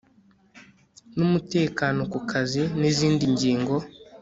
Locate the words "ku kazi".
2.11-2.63